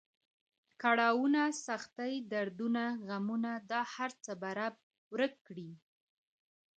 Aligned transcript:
کړاونه، 0.81 1.41
سختۍ، 1.65 2.13
دردونه، 2.31 2.83
غمونه 3.07 3.51
دا 3.71 3.81
هر 3.93 4.11
څه 4.23 4.31
به 4.41 4.49
رب 4.59 4.75
ورک 5.13 5.33
کړي. 5.47 5.69